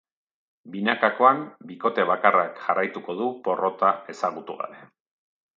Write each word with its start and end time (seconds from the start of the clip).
Binakakoan, 0.75 1.43
bikote 1.73 2.07
bakarrak 2.13 2.57
jarraituko 2.63 3.19
du 3.23 3.31
porrota 3.49 3.93
ezagutu 4.15 4.61
gabe. 4.65 4.85